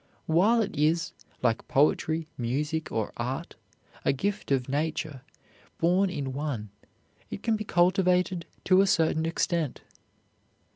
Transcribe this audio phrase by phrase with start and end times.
[0.25, 1.13] While it is,
[1.43, 3.55] like poetry, music, or art,
[4.03, 5.21] a gift of nature,
[5.77, 6.71] born in one,
[7.29, 9.81] it can be cultivated to a certain extent.